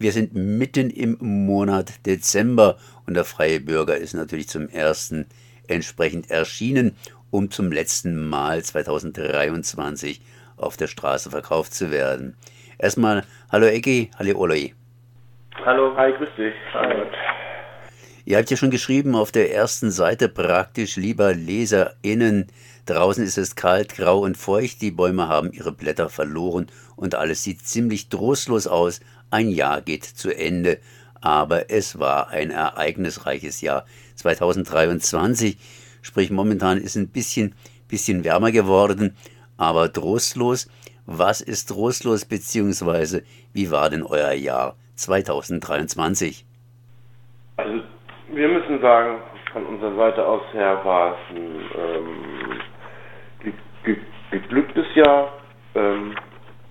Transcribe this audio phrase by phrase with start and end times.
[0.00, 2.76] Wir sind mitten im Monat Dezember
[3.08, 5.26] und der Freie Bürger ist natürlich zum ersten
[5.66, 6.96] entsprechend erschienen,
[7.32, 10.20] um zum letzten Mal 2023
[10.56, 12.36] auf der Straße verkauft zu werden.
[12.78, 14.72] Erstmal, hallo Eki, hallo Oloi.
[15.64, 16.54] Hallo, hi, grüß dich.
[16.74, 16.94] Hi.
[18.24, 22.46] Ihr habt ja schon geschrieben auf der ersten Seite praktisch, lieber LeserInnen,
[22.88, 26.66] draußen ist es kalt, grau und feucht, die Bäume haben ihre Blätter verloren
[26.96, 29.00] und alles sieht ziemlich trostlos aus.
[29.30, 30.78] Ein Jahr geht zu Ende,
[31.20, 33.84] aber es war ein ereignisreiches Jahr.
[34.16, 35.58] 2023,
[36.02, 37.54] sprich momentan ist ein bisschen,
[37.88, 39.16] bisschen wärmer geworden,
[39.56, 40.68] aber trostlos.
[41.06, 46.44] Was ist trostlos, beziehungsweise wie war denn euer Jahr 2023?
[47.56, 47.80] Also
[48.32, 49.20] wir müssen sagen,
[49.52, 52.57] von unserer Seite aus her war es ein ähm,
[53.88, 53.96] ge
[54.30, 55.28] ge geglücktes Jahr.
[55.74, 56.14] Ähm,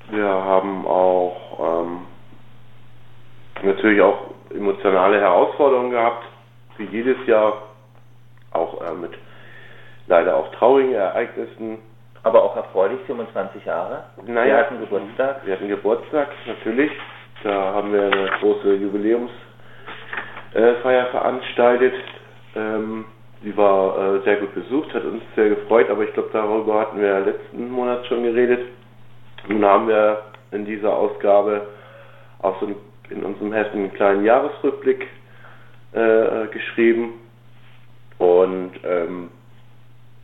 [0.09, 2.01] wir haben auch ähm,
[3.63, 6.23] natürlich auch emotionale Herausforderungen gehabt,
[6.77, 7.63] wie jedes Jahr,
[8.51, 9.11] auch äh, mit
[10.07, 11.79] leider auch traurigen Ereignissen.
[12.23, 14.03] Aber auch erfreulich, 25 Jahre.
[14.25, 15.45] Naja, wir hatten Geburtstag.
[15.45, 16.91] Wir hatten Geburtstag, natürlich.
[17.43, 19.31] Da haben wir eine große Jubiläumsfeier
[20.53, 21.93] äh, veranstaltet.
[22.55, 23.05] Ähm,
[23.43, 26.99] die war äh, sehr gut besucht, hat uns sehr gefreut, aber ich glaube, darüber hatten
[26.99, 28.61] wir letzten Monat schon geredet.
[29.47, 31.67] Nun haben wir in dieser Ausgabe
[32.41, 32.67] auch so
[33.09, 35.07] in unserem Heft einen kleinen Jahresrückblick
[35.93, 37.13] äh, geschrieben.
[38.17, 39.29] Und ähm,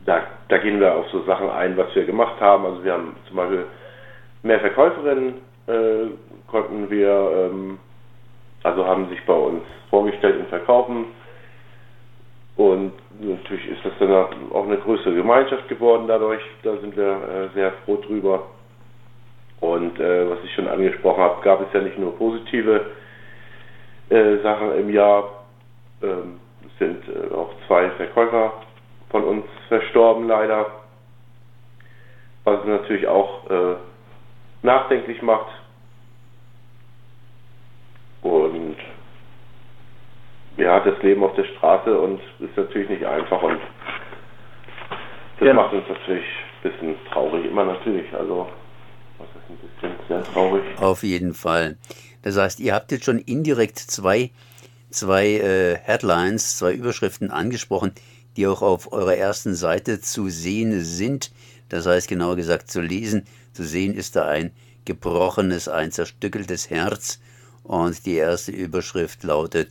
[0.04, 2.66] da, da gehen wir auf so Sachen ein, was wir gemacht haben.
[2.66, 3.64] Also wir haben zum Beispiel
[4.42, 5.34] mehr Verkäuferinnen
[5.66, 6.06] äh,
[6.48, 7.78] konnten wir, ähm,
[8.62, 11.06] also haben sich bei uns vorgestellt und verkaufen.
[12.56, 14.12] Und natürlich ist das dann
[14.52, 16.42] auch eine größere Gemeinschaft geworden dadurch.
[16.62, 18.46] Da sind wir äh, sehr froh drüber.
[19.60, 22.92] Und äh, was ich schon angesprochen habe, gab es ja nicht nur positive
[24.10, 25.44] äh, Sachen im Jahr.
[26.02, 26.40] Ähm,
[26.78, 28.52] sind äh, auch zwei Verkäufer
[29.10, 30.66] von uns verstorben leider.
[32.44, 33.76] Was natürlich auch äh,
[34.62, 35.48] nachdenklich macht.
[38.22, 38.76] Und
[40.56, 43.58] ja, das Leben auf der Straße und ist natürlich nicht einfach und
[45.38, 45.54] das ja.
[45.54, 46.24] macht uns natürlich
[46.62, 48.12] ein bisschen traurig, immer natürlich.
[48.14, 48.48] Also
[49.18, 50.62] das ist ein bisschen sehr traurig.
[50.80, 51.76] Auf jeden Fall.
[52.22, 54.30] Das heißt, ihr habt jetzt schon indirekt zwei,
[54.90, 57.92] zwei äh, Headlines, zwei Überschriften angesprochen,
[58.36, 61.32] die auch auf eurer ersten Seite zu sehen sind.
[61.68, 63.26] Das heißt, genauer gesagt, zu lesen.
[63.52, 64.52] Zu sehen ist da ein
[64.84, 67.20] gebrochenes, ein zerstückeltes Herz.
[67.64, 69.70] Und die erste Überschrift lautet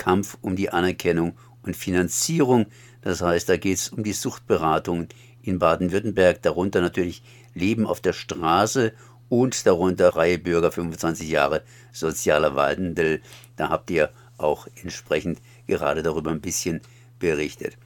[0.00, 2.66] Kampf um die Anerkennung und Finanzierung.
[3.02, 5.08] Das heißt, da geht es um die Suchtberatung
[5.42, 7.22] in Baden-Württemberg, darunter natürlich
[7.54, 8.94] Leben auf der Straße
[9.28, 11.62] und darunter Reihe Bürger 25 Jahre
[11.92, 13.20] sozialer Wandel.
[13.56, 16.80] Da habt ihr auch entsprechend gerade darüber ein bisschen
[17.18, 17.76] berichtet.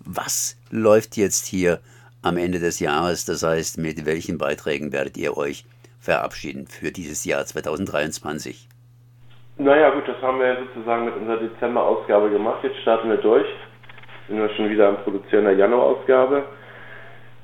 [0.00, 1.80] Was läuft jetzt hier
[2.20, 3.24] am Ende des Jahres?
[3.24, 5.64] Das heißt, mit welchen Beiträgen werdet ihr euch
[5.98, 8.68] verabschieden für dieses Jahr 2023?
[9.56, 12.58] Naja gut, das haben wir sozusagen mit unserer Dezember-Ausgabe gemacht.
[12.64, 13.46] Jetzt starten wir durch.
[14.26, 16.44] Sind wir schon wieder am Produzieren der Januar-Ausgabe.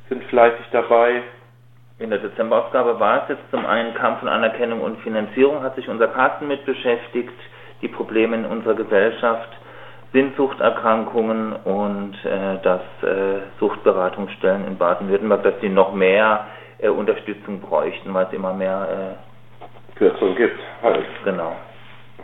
[0.08, 1.22] Sind fleißig dabei.
[2.00, 5.88] In der Dezember-Ausgabe war es jetzt zum einen Kampf und Anerkennung und Finanzierung, hat sich
[5.88, 7.38] unser Carsten mit beschäftigt,
[7.82, 9.50] die Probleme in unserer Gesellschaft,
[10.12, 16.46] sind Suchterkrankungen und äh, dass äh, Suchtberatungsstellen in Baden-Württemberg, dass die noch mehr
[16.78, 19.16] äh, Unterstützung bräuchten, weil es immer mehr
[19.94, 20.58] äh, Kürzungen gibt.
[20.82, 21.04] Halt.
[21.24, 21.54] Genau.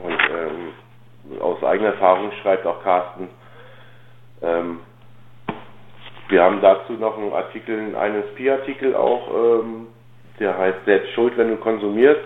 [0.02, 3.28] Und ähm, aus eigener Erfahrung schreibt auch Carsten,
[4.42, 4.80] ähm,
[6.28, 9.86] wir haben dazu noch einen Artikel, einen NSP-Artikel auch, ähm,
[10.40, 12.24] der heißt Selbst schuld, wenn du konsumierst.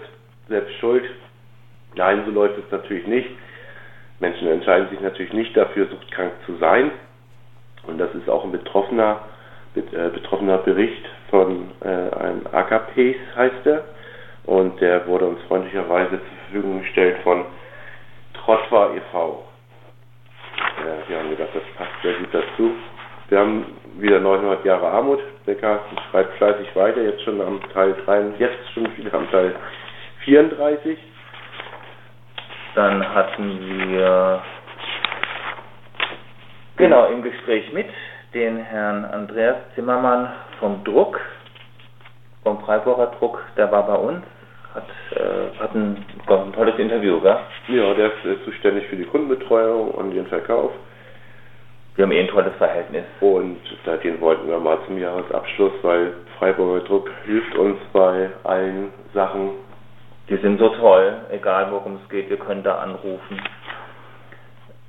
[0.48, 1.04] Selbst schuld.
[1.94, 3.28] Nein, so läuft es natürlich nicht.
[4.18, 6.90] Menschen entscheiden sich natürlich nicht dafür, suchtkrank zu sein.
[7.86, 9.20] Und das ist auch ein betroffener,
[9.74, 13.84] äh, betroffener Bericht von äh, einem AKPs, heißt er.
[14.44, 17.44] Und der wurde uns freundlicherweise zur Verfügung gestellt von
[18.50, 19.44] Trotwa e.V.
[20.84, 22.72] Ja, wir haben gedacht, das passt sehr gut dazu.
[23.28, 23.64] Wir haben
[23.98, 25.20] wieder 900 Jahre Armut.
[25.60, 29.54] Carsten schreibt fleißig weiter, jetzt schon am Teil 3, jetzt schon wieder am Teil
[30.24, 30.98] 34.
[32.74, 34.42] Dann hatten wir
[36.76, 37.88] genau im Gespräch mit
[38.34, 41.20] den Herrn Andreas Zimmermann vom Druck,
[42.42, 44.24] vom Freiburger Druck, der war bei uns
[44.74, 44.86] hat,
[45.16, 47.36] äh, hat ein, ein tolles Interview, gell?
[47.68, 50.72] Ja, der ist, ist zuständig für die Kundenbetreuung und den Verkauf.
[51.96, 53.04] Wir haben eh ein tolles Verhältnis.
[53.20, 53.58] Und
[54.04, 59.50] den wollten wir mal zum Jahresabschluss, weil Freiburger Druck hilft uns bei allen Sachen,
[60.30, 63.42] Die sind so toll, egal worum es geht, wir können da anrufen.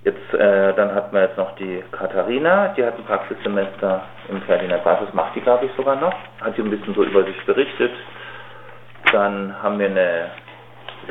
[0.04, 4.84] Jetzt, äh, dann hatten wir jetzt noch die Katharina, die hat ein Praxissemester im Ferdinand
[4.84, 6.14] Bas, das macht die, glaube ich, sogar noch.
[6.42, 7.92] Hat sie ein bisschen so über sich berichtet.
[9.12, 10.32] Dann haben wir eine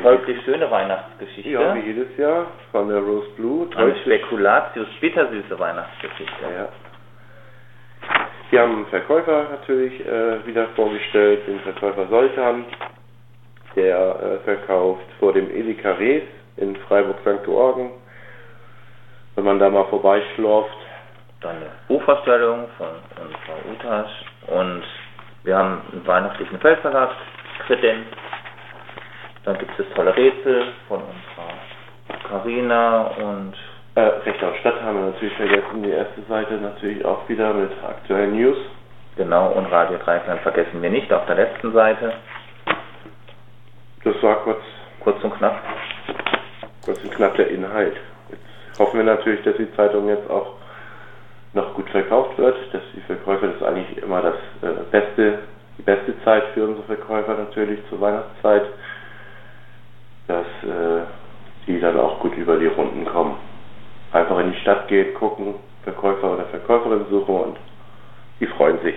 [0.01, 1.49] folglich schöne Weihnachtsgeschichte.
[1.49, 3.67] Ja, wie jedes Jahr von der Rose Blue.
[3.75, 6.43] Eine Spekulatius bittersüße Weihnachtsgeschichte.
[6.43, 6.69] Ja.
[8.49, 12.65] Wir haben einen Verkäufer natürlich äh, wieder vorgestellt, den Verkäufer Soltan,
[13.75, 16.23] der äh, verkauft vor dem Edeka Rees
[16.57, 17.45] in Freiburg-St.
[17.45, 17.91] Georgen
[19.35, 20.75] wenn man da mal vorbeischlurft.
[21.41, 24.11] Dann eine Buchvorstellung von, von Frau Utasch
[24.47, 24.83] und
[25.43, 27.09] wir haben einen weihnachtlichen Feldverlag
[27.65, 28.05] Kredenz.
[29.43, 33.53] Dann gibt es tolle Rätsel von unserer Carina und
[33.95, 37.71] äh, Recht auf Stadt haben wir natürlich vergessen, die erste Seite natürlich auch wieder mit
[37.83, 38.57] aktuellen News.
[39.17, 42.13] Genau, und Radio Dreikland vergessen wir nicht auf der letzten Seite.
[44.03, 44.61] Das war kurz,
[45.01, 45.59] kurz und knapp.
[46.85, 47.97] Kurz und knapp der Inhalt
[48.79, 50.55] hoffen wir natürlich, dass die Zeitung jetzt auch
[51.53, 55.39] noch gut verkauft wird, dass die Verkäufer, das ist eigentlich immer das äh, beste,
[55.81, 58.63] die beste Zeit für unsere Verkäufer natürlich zur Weihnachtszeit,
[60.27, 61.05] dass äh,
[61.65, 63.35] die dann auch gut über die Runden kommen.
[64.11, 67.57] Einfach in die Stadt geht, gucken, Verkäufer oder Verkäuferin suchen und
[68.39, 68.95] die freuen sich.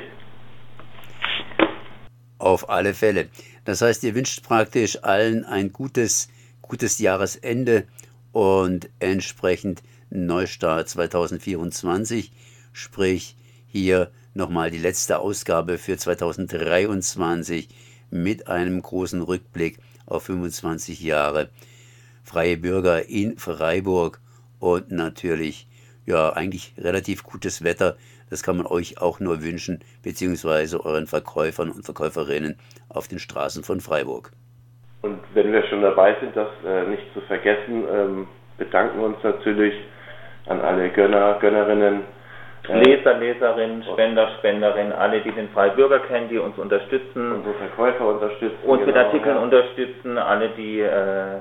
[2.39, 3.29] Auf alle Fälle.
[3.65, 6.29] Das heißt, ihr wünscht praktisch allen ein gutes,
[6.61, 7.85] gutes Jahresende
[8.33, 12.31] und entsprechend Neustart 2024,
[12.73, 13.37] sprich
[13.67, 17.69] hier nochmal die letzte Ausgabe für 2023
[18.11, 21.49] mit einem großen Rückblick auf 25 Jahre
[22.25, 24.19] freie Bürger in Freiburg
[24.59, 25.69] und natürlich
[26.07, 27.97] ja eigentlich relativ gutes Wetter.
[28.31, 32.57] Das kann man euch auch nur wünschen, beziehungsweise euren Verkäufern und Verkäuferinnen
[32.89, 34.33] auf den Straßen von Freiburg.
[35.03, 39.75] Und wenn wir schon dabei sind, das äh, nicht zu vergessen, ähm, bedanken uns natürlich
[40.47, 42.03] an alle Gönner, Gönnerinnen.
[42.69, 47.33] Leser, Leserinnen, Spender, Spenderinnen, alle, die den Freibürger kennen, die uns unterstützen.
[47.33, 48.57] Unsere Verkäufer unterstützen.
[48.65, 49.43] Uns genau, mit Artikeln ja.
[49.43, 51.41] unterstützen, alle, die, äh,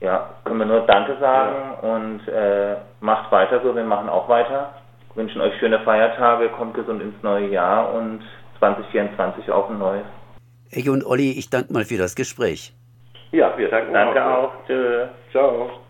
[0.00, 1.88] ja, können wir nur Danke sagen ja.
[1.88, 4.74] und äh, macht weiter so, wir machen auch weiter.
[5.14, 8.20] Wünschen euch schöne Feiertage, kommt gesund ins neue Jahr und
[8.58, 10.06] 2024 auch ein neues.
[10.72, 12.72] Ecke und Olli, ich danke mal für das Gespräch.
[13.32, 14.44] Ja, wir danken Danke auch.
[14.44, 14.52] auch.
[14.66, 15.06] Tschö.
[15.30, 15.70] Ciao.